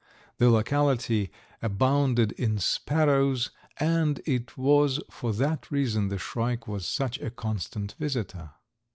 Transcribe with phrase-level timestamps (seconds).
[0.39, 1.29] The locality
[1.61, 7.91] abounded in sparrows and it was for that reason the shrike was such a constant
[7.99, 8.49] visitor.